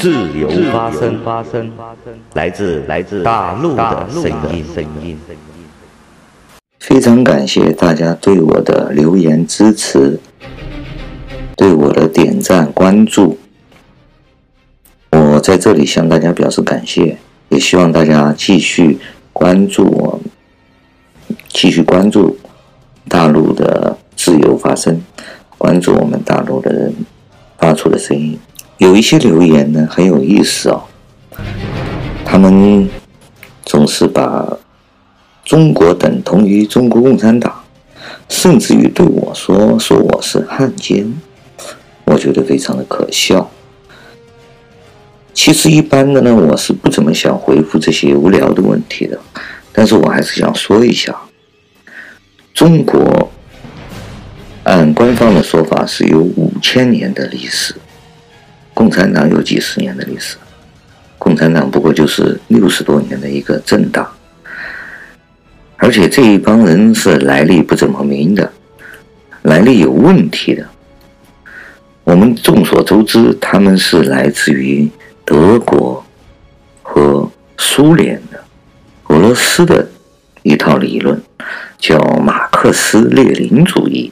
[0.00, 1.70] 自由发声，发声，
[2.32, 5.18] 来自来自大陆的声音，声音。
[6.78, 10.18] 非常感谢大家对我的留言支持，
[11.54, 13.38] 对我的点赞关注。
[15.10, 17.18] 我在这里向大家表示感谢，
[17.50, 18.98] 也希望大家继续
[19.34, 20.18] 关注我，
[21.48, 22.38] 继续关注
[23.06, 25.02] 大陆的自由发声，
[25.58, 26.94] 关注我们大陆的人
[27.58, 28.38] 发出的声音。
[28.80, 30.84] 有一些留言呢，很有意思哦，
[32.24, 32.88] 他们
[33.62, 34.56] 总是把
[35.44, 37.62] 中国等同于中国共产党，
[38.30, 41.12] 甚至于对我说说我是汉奸，
[42.06, 43.50] 我觉得非常的可笑。
[45.34, 49.20] 其实一般的呢，我是不怎么想回复这些无聊的问题的，
[49.74, 51.14] 但是我还是想说一下，
[52.54, 53.30] 中国
[54.64, 57.74] 按官方的说法是有五千年的历史。
[58.80, 60.38] 共产党有几十年的历史，
[61.18, 64.10] 共产党不过就是六十多年的一个政党，
[65.76, 68.50] 而且这一帮人是来历不怎么明的，
[69.42, 70.66] 来历有问题的。
[72.04, 74.88] 我们众所周知，他们是来自于
[75.26, 76.02] 德国
[76.82, 78.42] 和苏联的
[79.08, 79.86] 俄罗斯的
[80.42, 81.20] 一套理论，
[81.76, 84.10] 叫马克思列宁主义。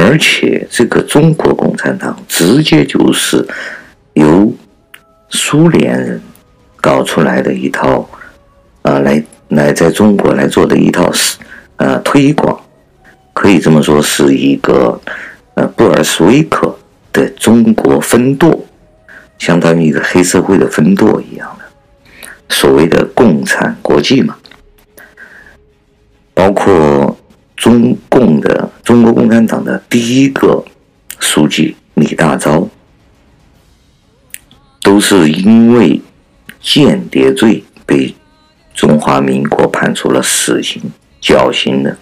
[0.00, 3.44] 而且，这个中国共产党直接就是
[4.12, 4.54] 由
[5.28, 6.22] 苏联人
[6.80, 8.08] 搞出来的一套，
[8.82, 11.36] 啊，来来在中国来做的一套是
[11.78, 12.58] 呃推广，
[13.32, 15.00] 可以这么说是一个
[15.54, 16.72] 呃布尔什维克
[17.12, 18.64] 的中国分舵，
[19.36, 21.64] 相当于一个黑社会的分舵一样的，
[22.48, 24.36] 所谓的共产国际嘛，
[26.32, 27.17] 包括。
[27.58, 30.64] 中共的中国共产党的第一个
[31.18, 32.68] 书记李大钊，
[34.80, 36.00] 都是因为
[36.60, 38.14] 间谍罪被
[38.72, 40.80] 中华民国判处了死刑
[41.20, 41.98] 绞刑的。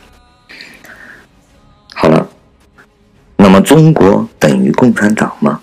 [1.95, 2.29] 好了，
[3.37, 5.63] 那么中国等于共产党吗？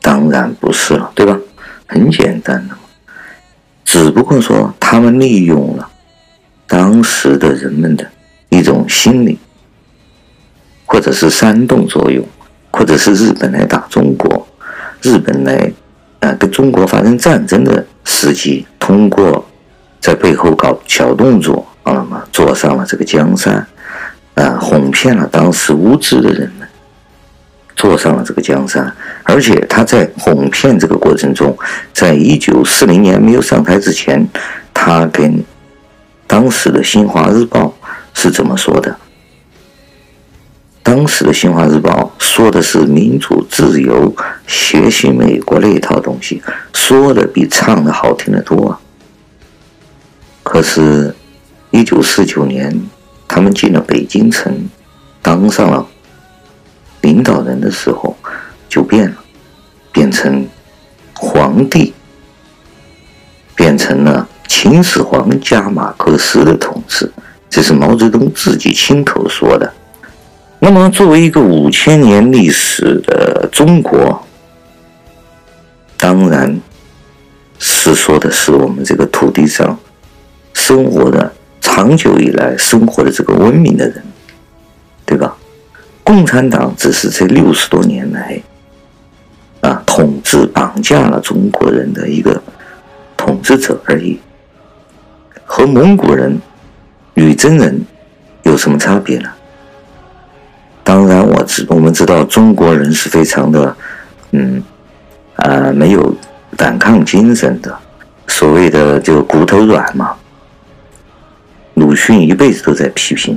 [0.00, 1.38] 当然不是了，对吧？
[1.86, 2.74] 很简单的，
[3.84, 5.87] 只不过说他们利用了。
[6.88, 8.06] 当时的人们的
[8.48, 9.38] 一种心理，
[10.86, 12.26] 或者是煽动作用，
[12.70, 14.48] 或者是日本来打中国，
[15.02, 15.70] 日本来
[16.20, 19.46] 呃跟中国发生战争的时机，通过
[20.00, 23.66] 在背后搞小动作，啊嘛，坐上了这个江山，
[24.32, 26.66] 啊，哄骗了当时无知的人们，
[27.76, 28.90] 坐上了这个江山，
[29.24, 31.54] 而且他在哄骗这个过程中，
[31.92, 34.26] 在一九四零年没有上台之前，
[34.72, 35.44] 他跟
[36.28, 37.62] 当时的《新华日报》
[38.12, 38.96] 是怎么说的？
[40.82, 44.14] 当时的《新华日报》说的是民主自由，
[44.46, 46.42] 学习美国那一套东西，
[46.74, 48.78] 说的比唱的好听得多。
[50.42, 51.14] 可是，
[51.70, 52.78] 一九四九年，
[53.26, 54.68] 他们进了北京城，
[55.22, 55.86] 当上了
[57.00, 58.14] 领导人的时候，
[58.68, 59.16] 就变了，
[59.90, 60.46] 变成
[61.14, 61.94] 皇帝，
[63.54, 64.27] 变成了。
[64.48, 67.08] 秦始皇加马克思的统治，
[67.48, 69.72] 这是毛泽东自己亲口说的。
[70.58, 74.20] 那么，作为一个五千年历史的中国，
[75.96, 76.58] 当然
[77.60, 79.78] 是说的是我们这个土地上
[80.54, 84.02] 生活的长久以来生活的这个文明的人，
[85.06, 85.36] 对吧？
[86.02, 88.42] 共产党只是这六十多年来
[89.60, 92.42] 啊统治绑架了中国人的一个
[93.16, 94.18] 统治者而已。
[95.58, 96.40] 和蒙古人、
[97.14, 97.84] 女真人
[98.44, 99.28] 有什么差别呢？
[100.84, 103.76] 当然，我知我们知道中国人是非常的，
[104.30, 104.62] 嗯，
[105.34, 106.14] 啊、没有
[106.52, 107.76] 反抗精神的，
[108.28, 110.14] 所谓的就骨头软嘛。
[111.74, 113.36] 鲁迅一辈子都在批评，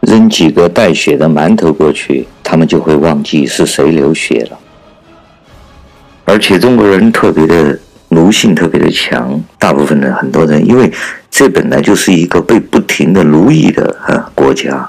[0.00, 4.58] 扔几个带血的馒头过去，他们就会忘记是谁流血了。
[6.24, 7.78] 而且中国人特别的。
[8.10, 10.90] 奴性特别的强，大部分的很多人，因为
[11.30, 14.88] 这本来就是一个被不停的奴役的啊国家。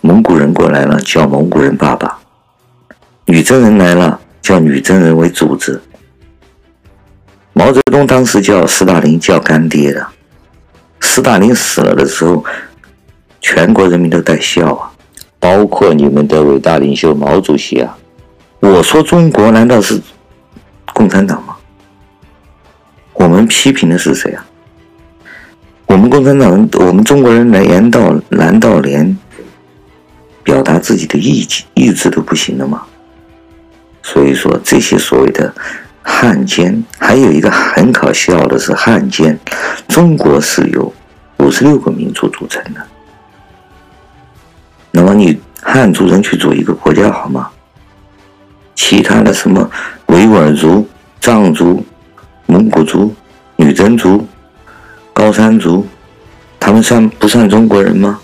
[0.00, 2.20] 蒙古人过来了，叫蒙古人爸爸；
[3.26, 5.82] 女真人来了，叫女真人为主子。
[7.52, 10.06] 毛泽东当时叫斯大林叫干爹的，
[11.00, 12.44] 斯大林死了的时候，
[13.40, 14.92] 全国人民都在笑啊，
[15.40, 17.98] 包括你们的伟大领袖毛主席啊。
[18.60, 20.00] 我说中国难道是
[20.94, 21.56] 共产党吗？
[23.18, 24.46] 我们批评的是谁啊？
[25.86, 29.18] 我们共产党人，我们中国人来难道难道连
[30.44, 32.84] 表达自己的意意志都不行了吗？
[34.04, 35.52] 所以说，这些所谓的
[36.00, 39.36] 汉奸，还有一个很可笑的是，汉奸，
[39.88, 40.94] 中国是由
[41.38, 42.80] 五十六个民族组成的。
[44.92, 47.50] 那么你汉族人去组一个国家好吗？
[48.76, 49.68] 其他的什么
[50.06, 50.88] 维吾尔族、
[51.20, 51.84] 藏族、
[52.50, 53.14] 蒙古族、
[53.56, 54.26] 女真族、
[55.12, 55.86] 高山族，
[56.58, 58.18] 他们算不算中国人吗？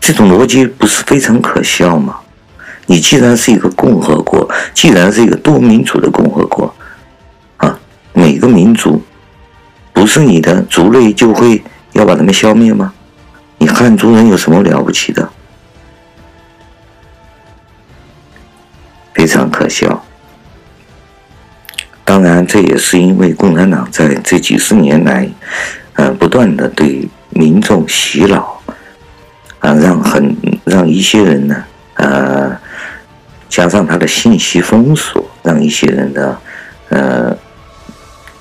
[0.00, 2.20] 这种逻辑不是非常可笑吗？
[2.86, 6.72] 你既然是一个共和国，既然是一个多民族的共和国，
[7.56, 7.76] 啊，
[8.12, 9.02] 每个民族
[9.92, 11.60] 不是你的族类，就会
[11.92, 12.92] 要把他们消灭吗？
[13.58, 15.28] 你汉族人有什么了不起的？
[19.12, 20.04] 非常可笑。
[22.10, 25.30] 当然，这也是因为共产党在这几十年来，
[25.94, 28.60] 呃，不断的对民众洗脑，
[29.60, 31.64] 啊，让很让一些人呢，
[31.94, 32.58] 呃。
[33.48, 36.36] 加上他的信息封锁，让一些人的
[36.88, 37.36] 呃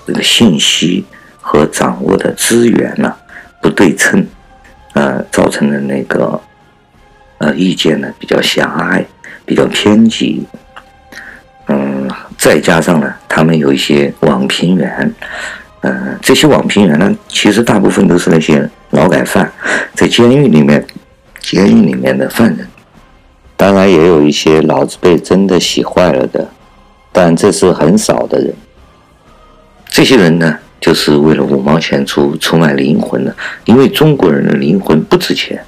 [0.08, 1.06] 这个信息
[1.40, 3.14] 和掌握的资源呢
[3.62, 4.26] 不对称，
[4.94, 6.40] 呃，造成的那个
[7.38, 9.06] 呃意见呢比较狭隘，
[9.46, 10.44] 比较偏激。
[12.40, 15.14] 再加上呢，他们有一些网评员，
[15.82, 19.52] 呃，这些网评员呢，其实大部分都是那些劳改犯，
[19.94, 20.88] 在监狱里面，
[21.42, 22.66] 监狱里面的犯人。
[23.58, 26.48] 当然也有一些脑子被真的洗坏了的，
[27.12, 28.54] 但这是很少的人。
[29.90, 33.36] 这些人呢，就是为了五毛钱出出卖灵魂的，
[33.66, 35.62] 因为中国人的灵魂不值钱，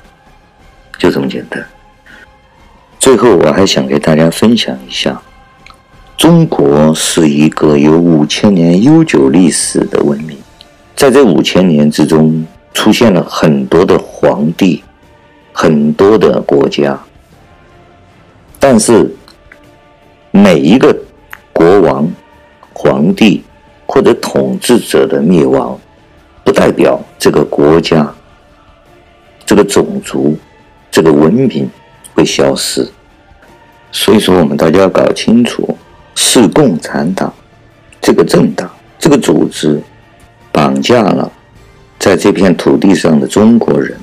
[0.97, 1.62] 就这么简单。
[2.97, 5.21] 最后，我还想给大家分享一下，
[6.21, 10.38] 中国是一个有五千年悠久历史的文明，
[10.95, 12.45] 在这五千年之中，
[12.75, 14.83] 出现了很多的皇帝，
[15.51, 16.95] 很多的国家。
[18.59, 19.12] 但是，
[20.29, 20.95] 每一个
[21.51, 22.07] 国王、
[22.71, 23.44] 皇帝
[23.88, 25.75] 或者统治者的灭亡，
[26.44, 28.13] 不代表这个国家、
[29.44, 30.38] 这个种族、
[30.91, 31.67] 这个文明
[32.13, 32.88] 会消失。
[33.91, 35.75] 所以说，我们大家要搞清楚，
[36.16, 37.34] 是共产党
[38.00, 38.69] 这个政党、
[39.00, 39.81] 这个组织
[40.52, 41.31] 绑架了
[42.00, 43.98] 在这片土地上的中国人，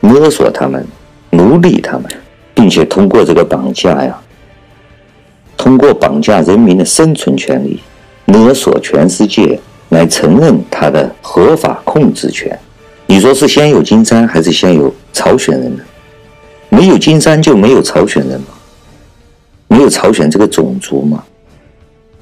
[0.00, 0.86] 勒索他们、
[1.30, 2.04] 奴隶他们。
[2.58, 4.18] 并且通过这个绑架呀，
[5.56, 7.80] 通过绑架人民的生存权利，
[8.26, 9.56] 勒索全世界
[9.90, 12.58] 来承认他的合法控制权。
[13.06, 15.84] 你说是先有金山还是先有朝鲜人呢？
[16.68, 18.48] 没有金山就没有朝鲜人吗？
[19.68, 21.22] 没有朝鲜这个种族吗？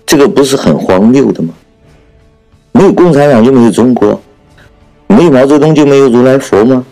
[0.04, 1.54] 这个不是很荒谬的吗？
[2.72, 4.20] 没有共产党就没有中国，
[5.06, 6.84] 没有毛泽东就没有如来佛吗？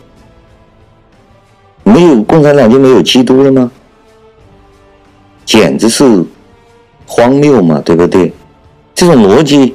[1.82, 3.70] 没有共产党就没有基督了吗？
[5.44, 6.24] 简直是
[7.06, 8.32] 荒谬嘛，对不对？
[8.94, 9.74] 这种逻辑，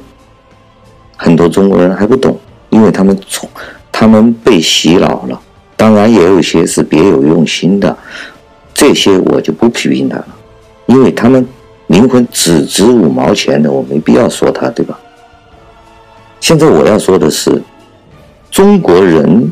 [1.16, 2.38] 很多中国人还不懂，
[2.70, 3.48] 因为他们从
[3.92, 5.40] 他们被洗脑了。
[5.78, 7.96] 当然，也有些是别有用心的，
[8.74, 10.28] 这些我就不批评他了，
[10.90, 11.48] 因为他们
[11.88, 15.00] 灵魂只值五毛钱的，我没必要说他，对吧？
[16.40, 17.62] 现在我要说的是，
[18.50, 19.52] 中国人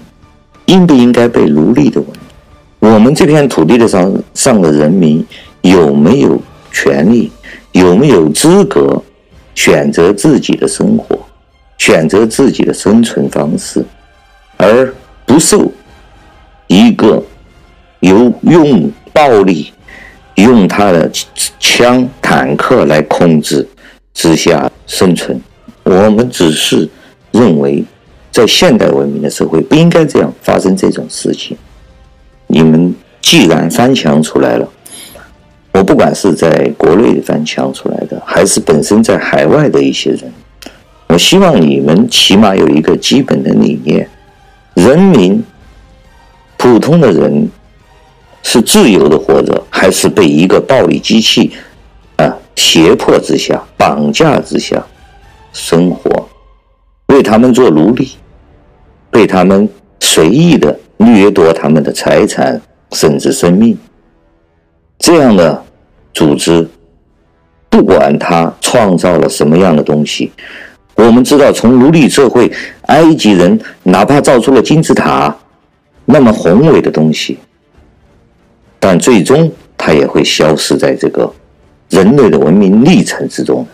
[0.66, 2.20] 应不应该被奴隶的问题。
[2.80, 5.24] 我们这片土地的上上的人民
[5.62, 6.42] 有没有
[6.72, 7.32] 权利，
[7.72, 9.00] 有没有资格
[9.54, 11.20] 选择自己的生活，
[11.78, 13.86] 选择自己的生存方式，
[14.58, 14.92] 而
[15.24, 15.72] 不受
[16.66, 17.24] 一个
[18.00, 19.72] 由用暴力、
[20.38, 21.12] 用他的
[21.60, 23.68] 枪、坦克来控制
[24.14, 25.40] 之下生存？
[25.84, 26.90] 我们只是
[27.32, 27.84] 认为，
[28.32, 31.58] 在现代文明的社会不应该这样发生这种事情。
[32.48, 34.68] 你们既然翻墙出来了，
[35.74, 40.32] 我不管是在国内翻墙出来的，还是本身在海外的一些人，
[41.08, 44.08] 我希望你们起码有一个基本的理念：
[44.76, 45.44] 人民、
[46.58, 47.50] 普通的人
[48.50, 51.52] 是自由的活着，还是被一个暴力机器
[52.16, 54.82] 啊胁迫之下、绑架之下
[55.52, 56.30] 生活，
[57.08, 58.12] 为他们做奴隶，
[59.12, 59.68] 被他们
[60.00, 60.74] 随意的。
[61.00, 62.60] 掠夺他们的财产，
[62.94, 63.78] 甚至生命，
[64.98, 65.64] 这样的
[66.12, 66.68] 组织，
[67.70, 70.32] 不管他创造了什么样的东西，
[70.96, 72.52] 我们知道，从奴隶社会，
[72.88, 75.38] 埃及人哪怕造出了金字塔
[76.06, 77.38] 那么宏伟的东西，
[78.90, 81.30] 但最终它也会消失在这个
[81.90, 83.68] 人类的文明历程之中。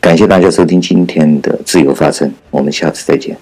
[0.00, 3.36] 感谢大家收听今天的自由发声，我们下次再见。